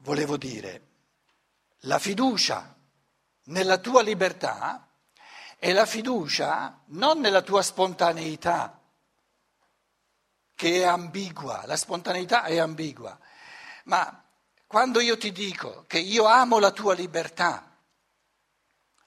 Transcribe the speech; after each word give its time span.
volevo 0.00 0.36
dire, 0.36 0.88
la 1.84 1.98
fiducia 1.98 2.76
nella 3.44 3.78
tua 3.78 4.02
libertà 4.02 4.86
è 5.58 5.72
la 5.72 5.86
fiducia 5.86 6.82
non 6.86 7.20
nella 7.20 7.42
tua 7.42 7.62
spontaneità, 7.62 8.80
che 10.54 10.80
è 10.80 10.84
ambigua, 10.84 11.64
la 11.66 11.76
spontaneità 11.76 12.44
è 12.44 12.58
ambigua, 12.58 13.18
ma 13.84 14.24
quando 14.66 15.00
io 15.00 15.16
ti 15.16 15.32
dico 15.32 15.84
che 15.86 15.98
io 15.98 16.26
amo 16.26 16.58
la 16.58 16.70
tua 16.70 16.94
libertà, 16.94 17.66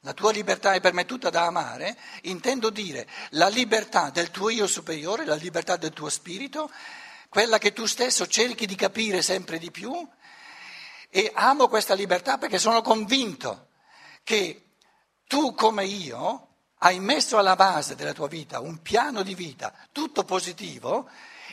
la 0.02 0.14
tua 0.14 0.32
libertà 0.32 0.73
è 0.73 0.82
per 0.82 0.94
me 0.94 1.05
tutta 1.05 1.30
da 1.30 1.46
amare, 1.46 1.98
intendo 2.23 2.70
dire 2.70 3.07
la 3.32 3.48
libertà 3.48 4.10
del 4.10 4.32
tuo 4.32 4.50
io 4.50 4.68
superiore, 4.68 5.25
la 5.25 5.36
libertà 5.36 5.78
del 5.78 5.94
tuo 5.94 6.10
spirito, 6.10 6.70
quella 7.30 7.57
che 7.57 7.71
tu 7.71 7.86
stesso 7.86 8.28
cerchi 8.28 8.66
di 8.66 8.75
capire 8.75 9.21
sempre 9.21 9.57
di 9.57 9.71
più 9.71 9.91
e 11.16 11.32
amo 11.36 11.68
questa 11.68 11.93
libertà 11.93 12.40
perché 12.40 12.58
sono 12.58 12.81
convinto 12.81 13.67
che 14.23 14.70
tu 15.27 15.54
come 15.54 15.85
io 15.85 16.48
hai 16.80 16.99
messo 16.99 17.38
alla 17.38 17.55
base 17.55 17.94
della 17.94 18.13
tua 18.13 18.27
vita 18.27 18.59
un 18.59 18.81
piano 18.81 19.21
di 19.21 19.35
vita 19.35 19.71
tutto 19.91 20.23
positivo 20.23 21.07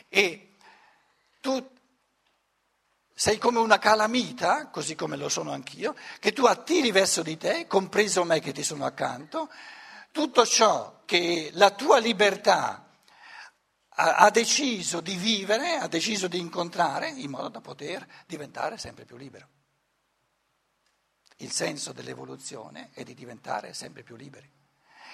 e 0.09 0.55
tu 1.41 1.63
sei 3.13 3.37
come 3.37 3.59
una 3.59 3.77
calamita, 3.77 4.69
così 4.69 4.95
come 4.95 5.15
lo 5.15 5.29
sono 5.29 5.51
anch'io, 5.51 5.95
che 6.19 6.33
tu 6.33 6.45
attiri 6.45 6.89
verso 6.89 7.21
di 7.21 7.37
te, 7.37 7.67
compreso 7.67 8.23
me 8.23 8.39
che 8.39 8.53
ti 8.53 8.63
sono 8.63 8.83
accanto, 8.83 9.47
tutto 10.11 10.43
ciò 10.43 11.01
che 11.05 11.51
la 11.53 11.69
tua 11.69 11.99
libertà 11.99 12.90
ha, 13.93 14.29
deciso 14.29 15.01
di 15.01 15.15
vivere, 15.15 15.75
ha 15.75 15.87
deciso 15.87 16.27
di 16.27 16.39
incontrare, 16.39 17.09
in 17.09 17.29
modo 17.29 17.49
da 17.49 17.61
poter 17.61 18.07
diventare 18.25 18.77
sempre 18.77 19.05
più 19.05 19.17
libero. 19.17 19.47
Il 21.37 21.51
senso 21.51 21.91
dell'evoluzione 21.91 22.91
è 22.93 23.03
di 23.03 23.13
diventare 23.13 23.73
sempre 23.73 24.03
più 24.03 24.15
liberi. 24.15 24.49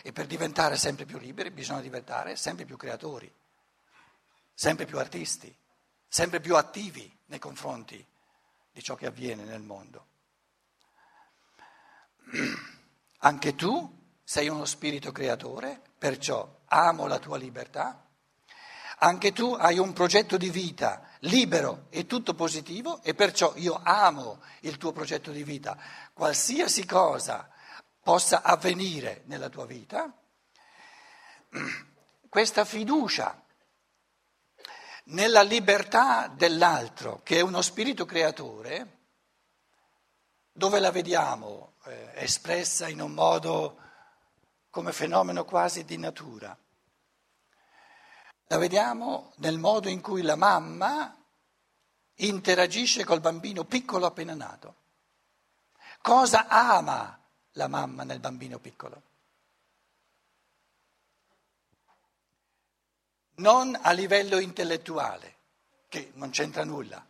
E 0.03 0.11
per 0.13 0.27
diventare 0.27 0.77
sempre 0.77 1.05
più 1.05 1.17
liberi 1.17 1.49
bisogna 1.49 1.81
diventare 1.81 2.35
sempre 2.35 2.65
più 2.65 2.77
creatori, 2.77 3.33
sempre 4.53 4.85
più 4.85 4.99
artisti, 4.99 5.53
sempre 6.07 6.39
più 6.39 6.55
attivi 6.55 7.11
nei 7.25 7.39
confronti 7.39 8.05
di 8.71 8.83
ciò 8.83 8.95
che 8.95 9.07
avviene 9.07 9.43
nel 9.43 9.61
mondo. 9.61 10.05
Anche 13.19 13.55
tu 13.55 13.95
sei 14.23 14.49
uno 14.49 14.65
spirito 14.65 15.11
creatore, 15.11 15.81
perciò 15.97 16.59
amo 16.65 17.07
la 17.07 17.17
tua 17.17 17.37
libertà 17.37 18.06
anche 18.99 19.31
tu 19.31 19.53
hai 19.53 19.77
un 19.77 19.93
progetto 19.93 20.37
di 20.37 20.49
vita 20.49 21.07
libero 21.21 21.87
e 21.89 22.05
tutto 22.05 22.33
positivo 22.33 23.01
e 23.03 23.13
perciò 23.13 23.53
io 23.55 23.79
amo 23.83 24.41
il 24.61 24.77
tuo 24.77 24.91
progetto 24.91 25.31
di 25.31 25.43
vita. 25.43 25.77
Qualsiasi 26.13 26.85
cosa 26.85 27.49
possa 28.01 28.41
avvenire 28.41 29.23
nella 29.25 29.49
tua 29.49 29.65
vita, 29.65 30.11
questa 32.29 32.65
fiducia 32.65 33.43
nella 35.05 35.41
libertà 35.41 36.27
dell'altro, 36.27 37.21
che 37.23 37.37
è 37.37 37.41
uno 37.41 37.61
spirito 37.61 38.05
creatore, 38.05 38.95
dove 40.51 40.79
la 40.79 40.91
vediamo 40.91 41.73
eh, 41.85 42.11
espressa 42.15 42.87
in 42.87 43.01
un 43.01 43.11
modo 43.11 43.77
come 44.69 44.91
fenomeno 44.91 45.45
quasi 45.45 45.85
di 45.85 45.97
natura. 45.97 46.57
La 48.47 48.57
vediamo 48.57 49.33
nel 49.37 49.57
modo 49.57 49.89
in 49.89 49.99
cui 49.99 50.21
la 50.21 50.35
mamma 50.35 51.13
interagisce 52.15 53.03
col 53.03 53.19
bambino 53.19 53.65
piccolo 53.65 54.05
appena 54.05 54.33
nato. 54.33 54.75
Cosa 56.01 56.47
ama 56.47 57.19
la 57.51 57.67
mamma 57.67 58.03
nel 58.03 58.19
bambino 58.19 58.57
piccolo? 58.59 59.01
Non 63.35 63.77
a 63.79 63.91
livello 63.91 64.39
intellettuale, 64.39 65.35
che 65.89 66.11
non 66.15 66.29
c'entra 66.29 66.63
nulla. 66.63 67.05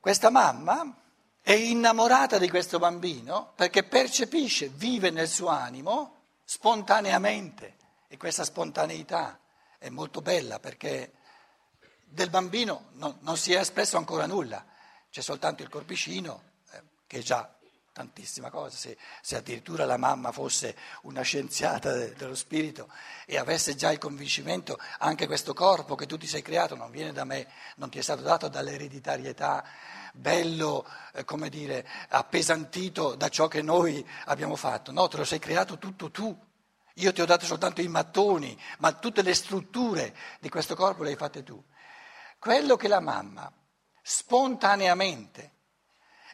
Questa 0.00 0.30
mamma 0.30 0.96
è 1.42 1.52
innamorata 1.52 2.38
di 2.38 2.48
questo 2.48 2.78
bambino 2.78 3.52
perché 3.54 3.84
percepisce, 3.84 4.68
vive 4.68 5.10
nel 5.10 5.28
suo 5.28 5.48
animo 5.48 6.22
spontaneamente 6.44 7.76
e 8.16 8.18
questa 8.18 8.44
spontaneità 8.44 9.38
è 9.76 9.90
molto 9.90 10.22
bella 10.22 10.58
perché 10.58 11.12
del 12.02 12.30
bambino 12.30 12.86
non, 12.92 13.18
non 13.20 13.36
si 13.36 13.52
è 13.52 13.58
espresso 13.58 13.98
ancora 13.98 14.24
nulla, 14.24 14.64
c'è 15.10 15.20
soltanto 15.20 15.62
il 15.62 15.68
corpicino 15.68 16.42
eh, 16.70 16.82
che 17.06 17.18
è 17.18 17.22
già 17.22 17.54
tantissima 17.92 18.48
cosa, 18.50 18.74
se, 18.76 18.96
se, 19.20 19.36
addirittura 19.36 19.84
la 19.84 19.98
mamma 19.98 20.32
fosse 20.32 20.76
una 21.02 21.22
scienziata 21.22 21.92
de, 21.92 22.14
dello 22.14 22.34
spirito 22.34 22.90
e 23.26 23.36
avesse 23.36 23.74
già 23.74 23.90
il 23.92 23.98
convincimento, 23.98 24.78
anche 24.98 25.26
questo 25.26 25.52
corpo 25.52 25.94
che 25.94 26.06
tu 26.06 26.16
ti 26.16 26.26
sei 26.26 26.42
creato 26.42 26.74
non 26.74 26.90
viene 26.90 27.12
da 27.12 27.24
me, 27.24 27.46
non 27.76 27.90
ti 27.90 27.98
è 27.98 28.02
stato 28.02 28.22
dato 28.22 28.48
dall'ereditarietà, 28.48 29.64
bello, 30.12 30.86
eh, 31.12 31.24
come 31.24 31.50
dire, 31.50 31.86
appesantito 32.08 33.14
da 33.14 33.28
ciò 33.28 33.46
che 33.46 33.60
noi 33.60 34.06
abbiamo 34.26 34.56
fatto, 34.56 34.90
no, 34.90 35.06
te 35.08 35.18
lo 35.18 35.24
sei 35.24 35.38
creato 35.38 35.76
tutto 35.78 36.10
tu. 36.10 36.45
Io 36.98 37.12
ti 37.12 37.20
ho 37.20 37.26
dato 37.26 37.44
soltanto 37.44 37.80
i 37.80 37.88
mattoni, 37.88 38.58
ma 38.78 38.92
tutte 38.92 39.22
le 39.22 39.34
strutture 39.34 40.16
di 40.40 40.48
questo 40.48 40.74
corpo 40.74 41.02
le 41.02 41.10
hai 41.10 41.16
fatte 41.16 41.42
tu. 41.42 41.62
Quello 42.38 42.76
che 42.76 42.88
la 42.88 43.00
mamma 43.00 43.52
spontaneamente 44.02 45.52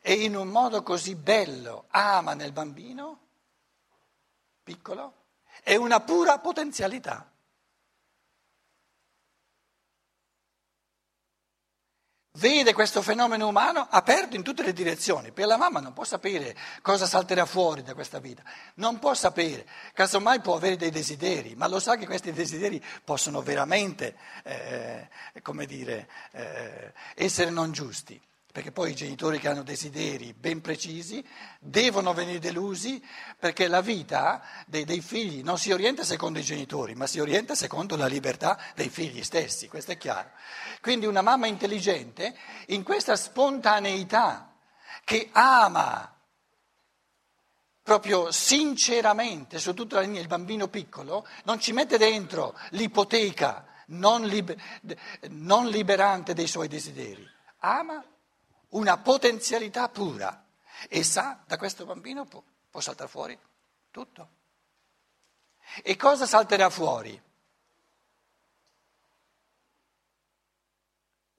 e 0.03 0.15
in 0.25 0.37
un 0.37 0.49
modo 0.49 0.83
così 0.83 1.15
bello 1.15 1.87
ama 1.91 2.35
nel 2.35 2.53
bambino 2.53 3.21
piccolo 4.63 5.27
è 5.63 5.75
una 5.77 6.01
pura 6.01 6.39
potenzialità. 6.39 7.32
Vede 12.33 12.73
questo 12.73 13.03
fenomeno 13.03 13.49
umano 13.49 13.87
aperto 13.91 14.37
in 14.37 14.43
tutte 14.43 14.63
le 14.63 14.73
direzioni. 14.73 15.33
Per 15.33 15.47
la 15.47 15.57
mamma 15.57 15.81
non 15.81 15.93
può 15.93 16.05
sapere 16.05 16.57
cosa 16.81 17.07
salterà 17.07 17.45
fuori 17.45 17.83
da 17.83 17.95
questa 17.95 18.19
vita, 18.19 18.43
non 18.75 18.99
può 18.99 19.15
sapere, 19.15 19.67
casomai 19.93 20.41
può 20.41 20.55
avere 20.55 20.77
dei 20.77 20.91
desideri, 20.91 21.55
ma 21.55 21.67
lo 21.69 21.79
sa 21.79 21.97
che 21.97 22.07
questi 22.07 22.33
desideri 22.33 22.83
possono 23.05 23.43
veramente, 23.43 24.17
eh, 24.45 25.09
come 25.43 25.67
dire, 25.67 26.09
eh, 26.33 26.93
essere 27.15 27.51
non 27.51 27.73
giusti 27.73 28.21
perché 28.53 28.71
poi 28.71 28.91
i 28.91 28.95
genitori 28.95 29.39
che 29.39 29.49
hanno 29.49 29.63
desideri 29.63 30.35
ben 30.35 30.61
precisi 30.61 31.27
devono 31.59 32.13
venire 32.13 32.39
delusi 32.39 33.03
perché 33.39 33.67
la 33.67 33.81
vita 33.81 34.43
dei, 34.67 34.85
dei, 34.85 35.01
figli 35.01 35.43
non 35.43 35.57
si 35.57 35.73
orienta 35.73 36.05
secondo 36.05 36.39
i 36.39 36.43
genitori, 36.43 36.95
ma 36.95 37.07
si 37.07 37.19
orienta 37.19 37.55
secondo 37.55 37.97
la 37.97 38.07
libertà 38.07 38.61
dei 38.75 38.91
figli 38.91 39.23
stessi, 39.23 39.69
questo 39.69 39.93
è 39.93 39.97
chiaro. 39.97 40.33
Quindi 40.83 41.07
una 41.07 41.23
mamma 41.23 41.47
intelligente 41.47 42.37
in 42.67 42.83
questa 42.83 43.17
spontaneità 43.17 44.55
che 45.03 45.31
ama 45.33 46.15
proprio 47.83 48.31
sinceramente 48.31 49.59
su 49.59 49.73
tutta 49.73 49.97
la 49.97 50.03
linea 50.03 50.21
il 50.21 50.29
bambino 50.29 50.69
piccolo, 50.69 51.27
non 51.45 51.59
ci 51.59 51.73
mette 51.73 51.97
dentro 51.97 52.55
l'ipoteca 52.71 53.67
non, 53.87 54.25
liber- 54.25 54.61
non 55.31 55.69
liberante 55.69 56.35
dei 56.35 56.47
suoi 56.47 56.69
desideri, 56.69 57.27
ama 57.61 58.05
una 58.73 58.99
potenzialità 58.99 59.89
pura 59.89 60.45
e 60.89 61.03
sa 61.03 61.43
da 61.47 61.57
questo 61.57 61.85
bambino 61.85 62.25
può, 62.25 62.43
può 62.71 62.81
saltare 62.81 63.09
fuori 63.09 63.39
tutto. 63.91 64.29
E 65.83 65.97
cosa 65.97 66.27
salterà 66.27 66.69
fuori? 66.71 67.21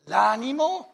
L'animo, 0.05 0.93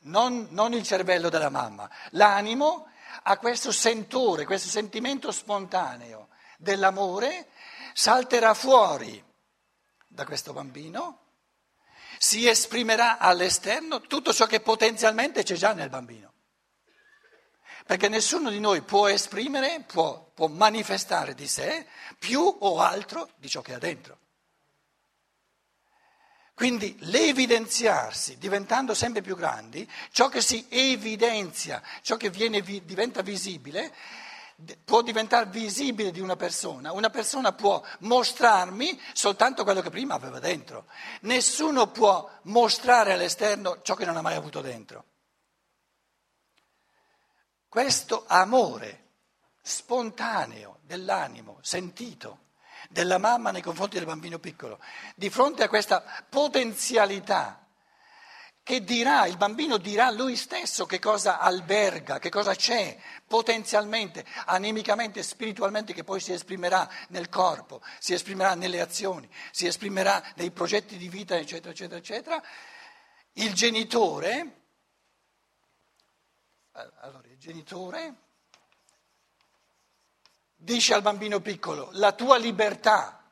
non, 0.00 0.48
non 0.50 0.72
il 0.72 0.82
cervello 0.82 1.28
della 1.28 1.48
mamma, 1.48 1.88
l'animo 2.10 2.88
ha 3.22 3.38
questo 3.38 3.72
sentore, 3.72 4.44
questo 4.44 4.68
sentimento 4.68 5.30
spontaneo 5.30 6.28
dell'amore, 6.58 7.48
salterà 7.94 8.54
fuori 8.54 9.22
da 10.06 10.24
questo 10.24 10.52
bambino 10.52 11.21
si 12.22 12.46
esprimerà 12.46 13.18
all'esterno 13.18 14.00
tutto 14.00 14.32
ciò 14.32 14.46
che 14.46 14.60
potenzialmente 14.60 15.42
c'è 15.42 15.56
già 15.56 15.72
nel 15.72 15.88
bambino. 15.88 16.32
Perché 17.84 18.08
nessuno 18.08 18.48
di 18.48 18.60
noi 18.60 18.82
può 18.82 19.08
esprimere, 19.08 19.82
può, 19.88 20.30
può 20.32 20.46
manifestare 20.46 21.34
di 21.34 21.48
sé 21.48 21.84
più 22.20 22.40
o 22.40 22.78
altro 22.78 23.28
di 23.38 23.48
ciò 23.48 23.60
che 23.60 23.74
ha 23.74 23.78
dentro. 23.78 24.18
Quindi 26.54 26.96
l'evidenziarsi, 27.00 28.38
diventando 28.38 28.94
sempre 28.94 29.20
più 29.20 29.34
grandi, 29.34 29.90
ciò 30.12 30.28
che 30.28 30.40
si 30.40 30.64
evidenzia, 30.68 31.82
ciò 32.02 32.16
che 32.16 32.30
viene, 32.30 32.60
diventa 32.60 33.22
visibile, 33.22 33.92
può 34.84 35.02
diventare 35.02 35.46
visibile 35.46 36.10
di 36.10 36.20
una 36.20 36.36
persona, 36.36 36.92
una 36.92 37.10
persona 37.10 37.52
può 37.52 37.82
mostrarmi 38.00 39.00
soltanto 39.12 39.64
quello 39.64 39.80
che 39.80 39.90
prima 39.90 40.14
aveva 40.14 40.38
dentro, 40.38 40.86
nessuno 41.22 41.88
può 41.90 42.28
mostrare 42.42 43.12
all'esterno 43.12 43.80
ciò 43.82 43.94
che 43.94 44.04
non 44.04 44.16
ha 44.16 44.22
mai 44.22 44.36
avuto 44.36 44.60
dentro. 44.60 45.04
questo 47.68 48.24
amore 48.26 49.00
spontaneo 49.62 50.80
dell'animo, 50.82 51.58
sentito, 51.62 52.50
della 52.90 53.18
mamma 53.18 53.50
nei 53.50 53.62
confronti 53.62 53.96
del 53.96 54.06
bambino 54.06 54.38
piccolo, 54.38 54.78
di 55.14 55.30
fronte 55.30 55.62
a 55.62 55.68
questa 55.68 56.04
potenzialità 56.28 57.61
che 58.64 58.84
dirà, 58.84 59.26
il 59.26 59.36
bambino 59.36 59.76
dirà 59.76 60.10
lui 60.10 60.36
stesso 60.36 60.86
che 60.86 61.00
cosa 61.00 61.40
alberga, 61.40 62.18
che 62.20 62.30
cosa 62.30 62.54
c'è 62.54 62.96
potenzialmente, 63.26 64.24
animicamente, 64.46 65.22
spiritualmente, 65.22 65.92
che 65.92 66.04
poi 66.04 66.20
si 66.20 66.32
esprimerà 66.32 66.88
nel 67.08 67.28
corpo, 67.28 67.82
si 67.98 68.12
esprimerà 68.12 68.54
nelle 68.54 68.80
azioni, 68.80 69.28
si 69.50 69.66
esprimerà 69.66 70.22
nei 70.36 70.52
progetti 70.52 70.96
di 70.96 71.08
vita, 71.08 71.36
eccetera, 71.36 71.70
eccetera, 71.70 71.98
eccetera. 71.98 72.42
Il 73.32 73.52
genitore, 73.52 74.60
allora, 76.72 77.26
il 77.28 77.38
genitore 77.38 78.14
dice 80.54 80.94
al 80.94 81.02
bambino 81.02 81.40
piccolo, 81.40 81.88
la 81.94 82.12
tua 82.12 82.36
libertà, 82.36 83.28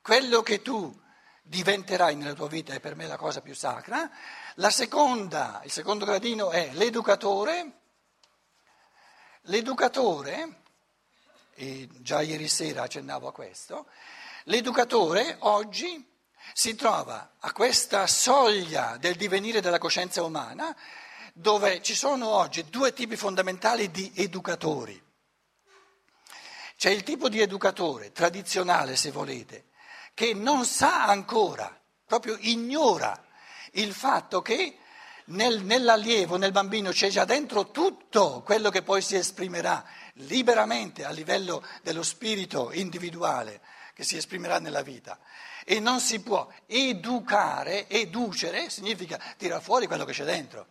quello 0.00 0.42
che 0.42 0.60
tu 0.60 1.04
diventerai 1.46 2.16
nella 2.16 2.34
tua 2.34 2.48
vita 2.48 2.74
è 2.74 2.80
per 2.80 2.96
me 2.96 3.06
la 3.06 3.16
cosa 3.16 3.40
più 3.40 3.54
sacra. 3.54 4.10
La 4.56 4.70
seconda, 4.70 5.60
il 5.64 5.70
secondo 5.70 6.04
gradino 6.04 6.50
è 6.50 6.70
l'educatore. 6.72 7.72
L'educatore, 9.42 10.62
e 11.54 11.88
già 12.00 12.20
ieri 12.20 12.48
sera 12.48 12.82
accennavo 12.82 13.28
a 13.28 13.32
questo, 13.32 13.86
l'educatore 14.44 15.36
oggi 15.40 16.04
si 16.52 16.74
trova 16.74 17.34
a 17.38 17.52
questa 17.52 18.06
soglia 18.06 18.96
del 18.98 19.14
divenire 19.14 19.60
della 19.60 19.78
coscienza 19.78 20.22
umana 20.22 20.76
dove 21.32 21.82
ci 21.82 21.94
sono 21.94 22.28
oggi 22.28 22.64
due 22.64 22.92
tipi 22.92 23.14
fondamentali 23.14 23.90
di 23.90 24.10
educatori. 24.16 25.00
C'è 26.76 26.90
il 26.90 27.02
tipo 27.02 27.28
di 27.28 27.40
educatore 27.40 28.10
tradizionale, 28.10 28.96
se 28.96 29.10
volete, 29.10 29.65
che 30.16 30.32
non 30.32 30.64
sa 30.64 31.04
ancora, 31.04 31.78
proprio 32.06 32.38
ignora 32.40 33.22
il 33.72 33.92
fatto 33.92 34.40
che 34.40 34.78
nel, 35.26 35.62
nell'allievo, 35.62 36.38
nel 36.38 36.52
bambino 36.52 36.90
c'è 36.90 37.10
già 37.10 37.26
dentro 37.26 37.70
tutto 37.70 38.40
quello 38.42 38.70
che 38.70 38.80
poi 38.80 39.02
si 39.02 39.14
esprimerà 39.14 39.84
liberamente 40.14 41.04
a 41.04 41.10
livello 41.10 41.62
dello 41.82 42.02
spirito 42.02 42.72
individuale 42.72 43.60
che 43.92 44.04
si 44.04 44.16
esprimerà 44.16 44.58
nella 44.58 44.80
vita. 44.80 45.18
E 45.66 45.80
non 45.80 46.00
si 46.00 46.20
può 46.20 46.50
educare, 46.64 47.86
educere 47.86 48.70
significa 48.70 49.20
tirare 49.36 49.60
fuori 49.60 49.86
quello 49.86 50.06
che 50.06 50.14
c'è 50.14 50.24
dentro. 50.24 50.66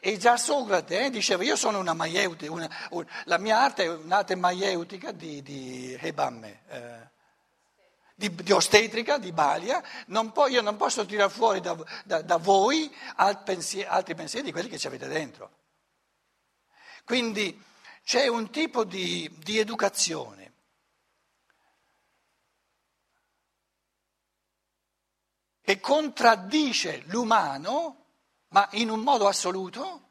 E 0.00 0.16
già 0.18 0.36
Socrate 0.36 1.04
eh, 1.04 1.10
diceva, 1.10 1.44
io 1.44 1.54
sono 1.54 1.78
una 1.78 1.94
maieutica, 1.94 2.50
una, 2.50 2.68
un, 2.90 3.06
la 3.26 3.38
mia 3.38 3.60
arte 3.60 3.84
è 3.84 3.88
un'arte 3.88 4.34
maieutica 4.34 5.12
di, 5.12 5.40
di 5.40 5.96
Hebamme, 6.00 6.62
eh, 6.68 7.11
di, 8.14 8.34
di, 8.34 8.52
ostetrica, 8.52 9.18
di 9.18 9.32
balia, 9.32 9.82
non 10.06 10.32
po, 10.32 10.46
io 10.46 10.60
non 10.62 10.76
posso 10.76 11.04
tirare 11.06 11.30
fuori 11.30 11.60
da, 11.60 11.76
da, 12.04 12.22
da 12.22 12.36
voi 12.36 12.94
alt 13.16 13.42
pensier, 13.42 13.88
altri 13.88 14.14
pensieri 14.14 14.46
di 14.46 14.52
quelli 14.52 14.68
che 14.68 14.78
ci 14.78 14.86
avete 14.86 15.08
dentro. 15.08 15.50
Quindi 17.04 17.60
c'è 18.04 18.26
un 18.26 18.50
tipo 18.50 18.84
di, 18.84 19.30
di 19.38 19.58
educazione. 19.58 20.40
che 25.64 25.78
contraddice 25.78 27.04
l'umano 27.06 28.02
ma 28.48 28.68
in 28.72 28.90
un 28.90 29.00
modo 29.00 29.26
assoluto, 29.26 30.10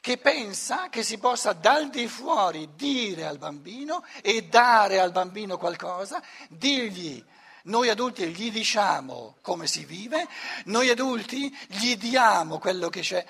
che 0.00 0.16
pensa 0.16 0.88
che 0.88 1.02
si 1.02 1.18
possa 1.18 1.52
dal 1.52 1.90
di 1.90 2.08
fuori 2.08 2.70
dire 2.74 3.26
al 3.26 3.36
bambino 3.38 4.02
e 4.22 4.44
dare 4.44 4.98
al 4.98 5.12
bambino 5.12 5.58
qualcosa, 5.58 6.22
dirgli, 6.48 7.22
noi 7.64 7.90
adulti 7.90 8.26
gli 8.28 8.50
diciamo 8.50 9.36
come 9.42 9.66
si 9.66 9.84
vive, 9.84 10.26
noi 10.64 10.88
adulti 10.88 11.54
gli 11.68 11.96
diamo 11.96 12.58
quello 12.58 12.88
che 12.88 13.00
c'è. 13.02 13.24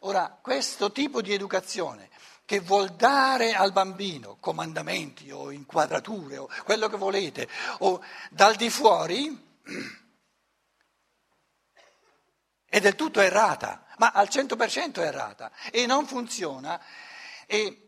Ora, 0.00 0.38
questo 0.40 0.90
tipo 0.92 1.20
di 1.20 1.32
educazione 1.34 2.08
che 2.46 2.60
vuol 2.60 2.90
dare 2.90 3.54
al 3.54 3.72
bambino 3.72 4.36
comandamenti 4.40 5.30
o 5.30 5.50
inquadrature 5.50 6.38
o 6.38 6.48
quello 6.64 6.88
che 6.88 6.96
volete, 6.96 7.48
o 7.80 8.02
dal 8.30 8.54
di 8.54 8.70
fuori, 8.70 9.60
è 12.66 12.80
del 12.80 12.94
tutto 12.94 13.20
errata, 13.20 13.83
ma 13.98 14.10
al 14.12 14.28
100% 14.30 14.96
è 14.96 15.06
errata 15.06 15.50
e 15.70 15.86
non 15.86 16.06
funziona. 16.06 16.80
E 17.46 17.84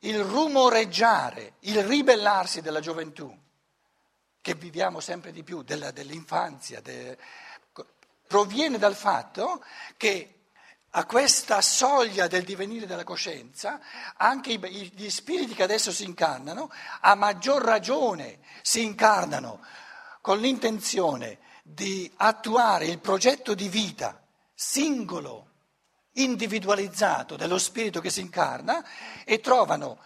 il 0.00 0.22
rumoreggiare, 0.22 1.54
il 1.60 1.82
ribellarsi 1.84 2.60
della 2.60 2.80
gioventù, 2.80 3.36
che 4.40 4.54
viviamo 4.54 5.00
sempre 5.00 5.30
di 5.32 5.44
più, 5.44 5.62
della, 5.62 5.92
dell'infanzia, 5.92 6.80
de, 6.80 7.16
proviene 8.26 8.78
dal 8.78 8.96
fatto 8.96 9.64
che 9.96 10.42
a 10.94 11.06
questa 11.06 11.62
soglia 11.62 12.26
del 12.26 12.44
divenire 12.44 12.86
della 12.86 13.04
coscienza, 13.04 13.80
anche 14.16 14.54
gli 14.54 15.08
spiriti 15.08 15.54
che 15.54 15.62
adesso 15.62 15.92
si 15.92 16.04
incarnano, 16.04 16.70
a 17.00 17.14
maggior 17.14 17.62
ragione 17.62 18.40
si 18.62 18.82
incarnano 18.82 19.64
con 20.20 20.38
l'intenzione 20.38 21.38
di 21.62 22.10
attuare 22.16 22.86
il 22.86 22.98
progetto 22.98 23.54
di 23.54 23.68
vita 23.68 24.21
singolo, 24.62 25.48
individualizzato 26.12 27.34
dello 27.36 27.58
spirito 27.58 28.00
che 28.00 28.10
si 28.10 28.20
incarna 28.20 28.86
e 29.24 29.40
trovano 29.40 29.98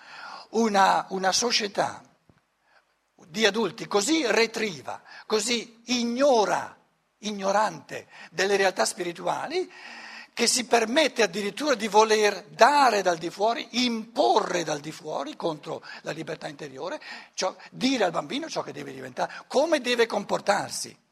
una, 0.50 1.04
una 1.10 1.30
società 1.30 2.02
di 3.28 3.44
adulti 3.44 3.86
così 3.86 4.24
retriva, 4.26 5.02
così 5.26 5.82
ignora, 5.86 6.74
ignorante 7.18 8.08
delle 8.30 8.56
realtà 8.56 8.86
spirituali, 8.86 9.70
che 10.32 10.46
si 10.46 10.64
permette 10.64 11.22
addirittura 11.22 11.74
di 11.74 11.88
voler 11.88 12.44
dare 12.44 13.02
dal 13.02 13.18
di 13.18 13.30
fuori, 13.30 13.84
imporre 13.84 14.64
dal 14.64 14.80
di 14.80 14.92
fuori 14.92 15.36
contro 15.36 15.82
la 16.00 16.12
libertà 16.12 16.48
interiore, 16.48 17.00
ciò, 17.34 17.54
dire 17.70 18.04
al 18.04 18.10
bambino 18.10 18.48
ciò 18.48 18.62
che 18.62 18.72
deve 18.72 18.92
diventare, 18.92 19.44
come 19.48 19.80
deve 19.80 20.06
comportarsi. 20.06 21.04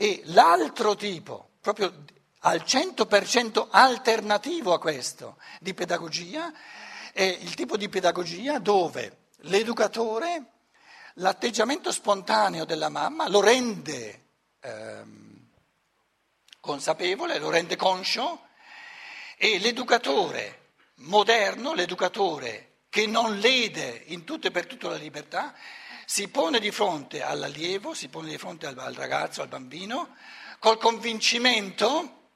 E 0.00 0.22
l'altro 0.26 0.94
tipo, 0.94 1.54
proprio 1.60 2.04
al 2.42 2.62
100% 2.64 3.66
alternativo 3.68 4.72
a 4.72 4.78
questo, 4.78 5.38
di 5.58 5.74
pedagogia, 5.74 6.52
è 7.12 7.24
il 7.24 7.54
tipo 7.54 7.76
di 7.76 7.88
pedagogia 7.88 8.60
dove 8.60 9.26
l'educatore, 9.38 10.44
l'atteggiamento 11.14 11.90
spontaneo 11.90 12.64
della 12.64 12.88
mamma 12.88 13.28
lo 13.28 13.40
rende 13.40 14.26
ehm, 14.60 15.48
consapevole, 16.60 17.40
lo 17.40 17.50
rende 17.50 17.74
conscio 17.74 18.46
e 19.36 19.58
l'educatore 19.58 20.74
moderno, 20.98 21.74
l'educatore 21.74 22.82
che 22.88 23.08
non 23.08 23.38
lede 23.38 24.04
in 24.06 24.22
tutto 24.22 24.46
e 24.46 24.52
per 24.52 24.66
tutto 24.66 24.88
la 24.88 24.96
libertà, 24.96 25.54
si 26.10 26.28
pone 26.28 26.58
di 26.58 26.70
fronte 26.70 27.22
all'allievo, 27.22 27.92
si 27.92 28.08
pone 28.08 28.30
di 28.30 28.38
fronte 28.38 28.66
al, 28.66 28.78
al 28.78 28.94
ragazzo, 28.94 29.42
al 29.42 29.48
bambino, 29.48 30.16
col 30.58 30.78
convincimento, 30.78 32.30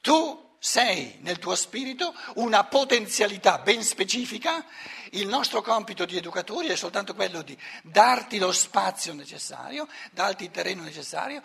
tu 0.00 0.56
sei 0.58 1.18
nel 1.20 1.38
tuo 1.38 1.54
spirito 1.54 2.12
una 2.34 2.64
potenzialità 2.64 3.58
ben 3.58 3.84
specifica, 3.84 4.66
il 5.10 5.28
nostro 5.28 5.62
compito 5.62 6.04
di 6.04 6.16
educatori 6.16 6.66
è 6.66 6.74
soltanto 6.74 7.14
quello 7.14 7.42
di 7.42 7.56
darti 7.84 8.38
lo 8.38 8.50
spazio 8.50 9.14
necessario, 9.14 9.86
darti 10.10 10.42
il 10.42 10.50
terreno 10.50 10.82
necessario 10.82 11.44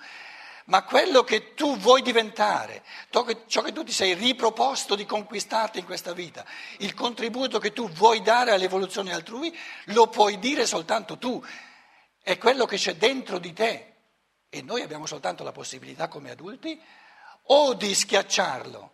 ma 0.67 0.83
quello 0.83 1.24
che 1.24 1.53
tu 1.53 1.77
vuoi 1.77 2.01
diventare, 2.01 2.83
ciò 3.47 3.62
che 3.62 3.71
tu 3.71 3.83
ti 3.83 3.91
sei 3.91 4.13
riproposto 4.13 4.95
di 4.95 5.05
conquistarti 5.05 5.79
in 5.79 5.86
questa 5.86 6.13
vita, 6.13 6.45
il 6.79 6.93
contributo 6.93 7.57
che 7.59 7.71
tu 7.71 7.89
vuoi 7.89 8.21
dare 8.21 8.51
all'evoluzione 8.51 9.13
altrui, 9.13 9.55
lo 9.86 10.07
puoi 10.07 10.39
dire 10.39 10.65
soltanto 10.65 11.17
tu, 11.17 11.41
è 12.21 12.38
quello 12.38 12.65
che 12.65 12.75
c'è 12.77 12.95
dentro 12.95 13.39
di 13.39 13.53
te. 13.53 13.93
E 14.50 14.62
noi 14.62 14.81
abbiamo 14.81 15.05
soltanto 15.05 15.43
la 15.43 15.51
possibilità 15.51 16.07
come 16.07 16.31
adulti 16.31 16.81
o 17.43 17.74
di 17.74 17.93
schiacciarlo 17.93 18.91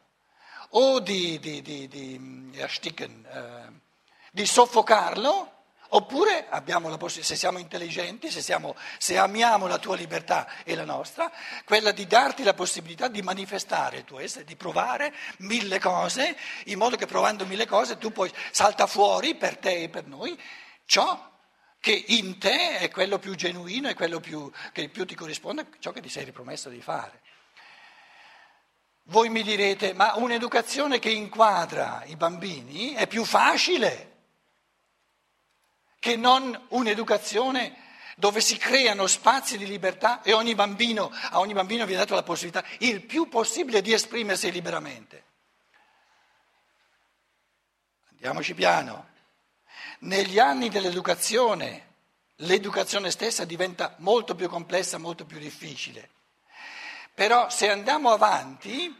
o 0.69 0.99
di, 0.99 1.39
di, 1.39 1.61
di, 1.61 1.87
di, 1.87 2.51
eh, 2.51 3.71
di 4.31 4.45
soffocarlo 4.45 5.52
Oppure 5.95 6.47
possibilità, 6.97 7.35
se 7.35 7.39
siamo 7.39 7.59
intelligenti, 7.59 8.31
se, 8.31 8.41
siamo, 8.41 8.75
se, 8.97 9.15
amiamo 9.15 9.67
la 9.67 9.77
tua 9.77 9.95
libertà 9.95 10.47
e 10.63 10.73
la 10.73 10.85
nostra, 10.85 11.31
quella 11.65 11.91
di 11.91 12.07
darti 12.07 12.41
la 12.41 12.55
possibilità 12.55 13.07
di 13.07 13.21
manifestare 13.21 13.97
il 13.97 14.03
tuo 14.03 14.19
essere, 14.19 14.43
di 14.43 14.55
provare 14.55 15.13
mille 15.39 15.79
cose, 15.79 16.35
in 16.65 16.79
modo 16.79 16.95
che 16.95 17.05
provando 17.05 17.45
mille 17.45 17.67
cose 17.67 17.99
tu 17.99 18.11
poi 18.11 18.31
salta 18.49 18.87
fuori 18.87 19.35
per 19.35 19.57
te 19.57 19.83
e 19.83 19.89
per 19.89 20.07
noi 20.07 20.39
ciò 20.85 21.31
che 21.79 22.03
in 22.07 22.39
te 22.39 22.79
è 22.79 22.89
quello 22.89 23.19
più 23.19 23.35
genuino 23.35 23.87
e 23.87 23.93
quello 23.93 24.19
più, 24.19 24.51
che 24.71 24.89
più 24.89 25.05
ti 25.05 25.13
corrisponde, 25.13 25.67
ciò 25.77 25.91
che 25.91 26.01
ti 26.01 26.09
sei 26.09 26.25
ripromesso 26.25 26.69
di 26.69 26.81
fare. 26.81 27.21
Voi 29.07 29.29
mi 29.29 29.43
direte, 29.43 29.93
ma 29.93 30.15
un'educazione 30.15 30.97
che 30.97 31.11
inquadra 31.11 32.01
i 32.05 32.15
bambini 32.15 32.93
è 32.93 33.05
più 33.05 33.25
facile 33.25 34.12
che 36.03 36.17
non 36.17 36.65
un'educazione 36.71 37.77
dove 38.17 38.41
si 38.41 38.57
creano 38.57 39.07
spazi 39.07 39.57
di 39.57 39.65
libertà 39.65 40.21
e 40.21 40.33
ogni 40.33 40.53
bambino, 40.53 41.09
a 41.29 41.39
ogni 41.39 41.53
bambino 41.53 41.85
viene 41.85 42.01
data 42.01 42.13
la 42.13 42.23
possibilità 42.23 42.61
il 42.79 43.05
più 43.05 43.29
possibile 43.29 43.81
di 43.81 43.93
esprimersi 43.93 44.51
liberamente. 44.51 45.23
Andiamoci 48.09 48.53
piano. 48.53 49.11
Negli 49.99 50.39
anni 50.39 50.67
dell'educazione 50.67 51.91
l'educazione 52.35 53.09
stessa 53.09 53.45
diventa 53.45 53.95
molto 53.99 54.35
più 54.35 54.49
complessa, 54.49 54.97
molto 54.97 55.23
più 55.23 55.39
difficile. 55.39 56.09
Però 57.13 57.49
se 57.49 57.71
andiamo 57.71 58.11
avanti, 58.11 58.93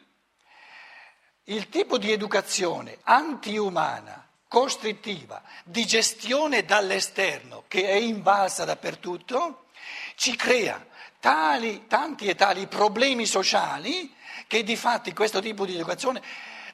il 1.44 1.68
tipo 1.68 1.98
di 1.98 2.14
educazione 2.14 3.00
antiumana, 3.04 4.26
costrittiva, 4.54 5.42
di 5.64 5.84
gestione 5.84 6.64
dall'esterno, 6.64 7.64
che 7.68 7.88
è 7.88 7.96
invalsa 7.96 8.66
dappertutto, 8.66 9.66
ci 10.14 10.36
crea 10.36 10.86
tali, 11.20 11.88
tanti 11.88 12.28
e 12.28 12.36
tali 12.36 12.68
problemi 12.68 13.26
sociali 13.26 14.14
che 14.46 14.62
di 14.62 14.76
fatti 14.76 15.12
questo 15.12 15.42
tipo 15.42 15.66
di 15.66 15.74
educazione 15.74 16.22